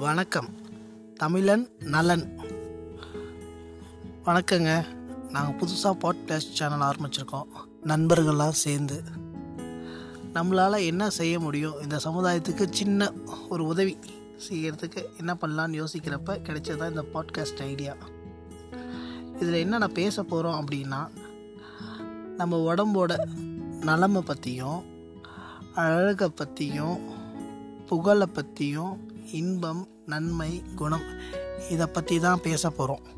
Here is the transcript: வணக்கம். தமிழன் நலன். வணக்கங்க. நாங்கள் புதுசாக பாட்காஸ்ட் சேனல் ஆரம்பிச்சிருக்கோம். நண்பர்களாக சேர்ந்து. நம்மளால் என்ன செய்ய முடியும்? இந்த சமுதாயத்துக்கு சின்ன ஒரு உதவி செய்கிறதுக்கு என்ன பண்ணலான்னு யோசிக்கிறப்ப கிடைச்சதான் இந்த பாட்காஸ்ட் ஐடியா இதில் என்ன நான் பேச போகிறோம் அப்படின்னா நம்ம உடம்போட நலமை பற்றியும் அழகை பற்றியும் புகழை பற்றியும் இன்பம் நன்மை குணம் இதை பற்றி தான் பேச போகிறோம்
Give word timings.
வணக்கம். 0.00 0.48
தமிழன் 1.14 1.68
நலன். 1.78 2.38
வணக்கங்க. 4.24 4.84
நாங்கள் 5.30 5.68
புதுசாக 5.68 5.98
பாட்காஸ்ட் 6.02 6.52
சேனல் 6.52 6.94
ஆரம்பிச்சிருக்கோம். 6.94 7.44
நண்பர்களாக 7.82 8.50
சேர்ந்து. 8.50 9.02
நம்மளால் 10.34 10.84
என்ன 10.84 11.10
செய்ய 11.10 11.40
முடியும்? 11.40 11.82
இந்த 11.82 11.96
சமுதாயத்துக்கு 12.04 12.70
சின்ன 12.70 13.12
ஒரு 13.48 13.64
உதவி 13.66 13.98
செய்கிறதுக்கு 14.48 15.04
என்ன 15.18 15.34
பண்ணலான்னு 15.34 15.84
யோசிக்கிறப்ப 15.84 16.26
கிடைச்சதான் 16.26 16.88
இந்த 16.88 17.04
பாட்காஸ்ட் 17.14 17.60
ஐடியா 17.60 17.94
இதில் 19.34 19.52
என்ன 19.52 19.78
நான் 19.78 19.92
பேச 19.92 20.22
போகிறோம் 20.22 20.66
அப்படின்னா 20.66 21.08
நம்ம 22.36 22.74
உடம்போட 22.74 23.26
நலமை 23.84 24.22
பற்றியும் 24.22 24.82
அழகை 25.74 26.28
பற்றியும் 26.28 27.16
புகழை 27.86 28.26
பற்றியும் 28.26 29.16
இன்பம் 29.32 29.88
நன்மை 30.06 30.62
குணம் 30.74 31.06
இதை 31.70 31.86
பற்றி 31.86 32.18
தான் 32.18 32.40
பேச 32.40 32.70
போகிறோம் 32.70 33.16